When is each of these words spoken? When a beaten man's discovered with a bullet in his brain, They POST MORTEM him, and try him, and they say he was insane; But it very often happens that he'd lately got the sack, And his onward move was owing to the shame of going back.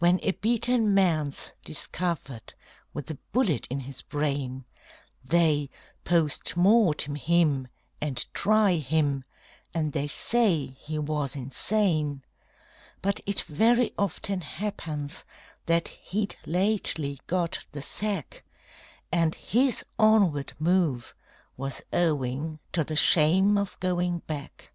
When 0.00 0.18
a 0.24 0.32
beaten 0.32 0.92
man's 0.92 1.52
discovered 1.64 2.54
with 2.92 3.08
a 3.12 3.18
bullet 3.30 3.68
in 3.68 3.78
his 3.78 4.02
brain, 4.02 4.64
They 5.24 5.70
POST 6.02 6.56
MORTEM 6.56 7.14
him, 7.14 7.68
and 8.00 8.26
try 8.34 8.72
him, 8.78 9.22
and 9.72 9.92
they 9.92 10.08
say 10.08 10.66
he 10.80 10.98
was 10.98 11.36
insane; 11.36 12.24
But 13.02 13.20
it 13.24 13.42
very 13.42 13.94
often 13.96 14.40
happens 14.40 15.24
that 15.66 15.86
he'd 15.86 16.34
lately 16.44 17.20
got 17.28 17.64
the 17.70 17.82
sack, 17.82 18.42
And 19.12 19.36
his 19.36 19.84
onward 19.96 20.54
move 20.58 21.14
was 21.56 21.82
owing 21.92 22.58
to 22.72 22.82
the 22.82 22.96
shame 22.96 23.56
of 23.56 23.78
going 23.78 24.22
back. 24.26 24.72